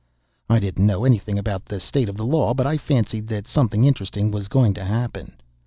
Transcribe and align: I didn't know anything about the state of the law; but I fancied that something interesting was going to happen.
I 0.49 0.57
didn't 0.59 0.87
know 0.87 1.05
anything 1.05 1.37
about 1.37 1.65
the 1.65 1.79
state 1.79 2.09
of 2.09 2.17
the 2.17 2.25
law; 2.25 2.55
but 2.55 2.65
I 2.65 2.79
fancied 2.79 3.27
that 3.27 3.47
something 3.47 3.85
interesting 3.85 4.31
was 4.31 4.47
going 4.47 4.73
to 4.73 4.83
happen. 4.83 5.33